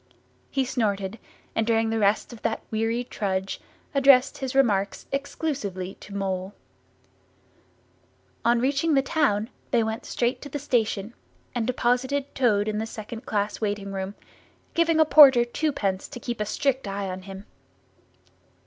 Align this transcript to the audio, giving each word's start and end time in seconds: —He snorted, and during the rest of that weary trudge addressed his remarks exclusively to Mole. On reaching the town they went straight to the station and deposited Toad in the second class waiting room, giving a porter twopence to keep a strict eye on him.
—He 0.49 0.65
snorted, 0.65 1.19
and 1.55 1.67
during 1.67 1.91
the 1.91 1.99
rest 1.99 2.33
of 2.33 2.41
that 2.41 2.63
weary 2.71 3.03
trudge 3.03 3.61
addressed 3.93 4.39
his 4.39 4.55
remarks 4.55 5.05
exclusively 5.11 5.93
to 5.99 6.15
Mole. 6.15 6.55
On 8.43 8.59
reaching 8.59 8.95
the 8.95 9.03
town 9.03 9.51
they 9.69 9.83
went 9.83 10.07
straight 10.07 10.41
to 10.41 10.49
the 10.49 10.57
station 10.57 11.13
and 11.53 11.67
deposited 11.67 12.33
Toad 12.33 12.67
in 12.67 12.79
the 12.79 12.87
second 12.87 13.27
class 13.27 13.61
waiting 13.61 13.91
room, 13.91 14.15
giving 14.73 14.99
a 14.99 15.05
porter 15.05 15.45
twopence 15.45 16.07
to 16.07 16.19
keep 16.19 16.41
a 16.41 16.47
strict 16.47 16.87
eye 16.87 17.07
on 17.07 17.21
him. 17.21 17.45